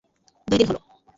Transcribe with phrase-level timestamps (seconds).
[0.47, 0.79] দুই দিন হলো।